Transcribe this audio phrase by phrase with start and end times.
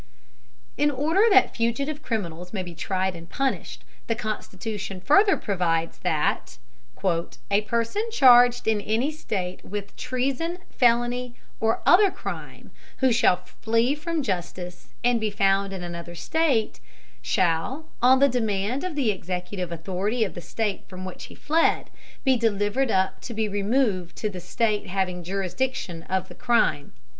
[0.77, 6.57] In order that fugitive criminals may be tried and punished, the Constitution further provides that
[7.51, 13.93] "a person charged in any state with treason, felony, or other crime, who shall flee
[13.93, 16.79] from justice, and be found in another state,
[17.21, 21.91] shall, on the demand of the executive authority of the state from which he fled,
[22.23, 26.91] be delivered up to be removed to the state having jurisdiction of the crime."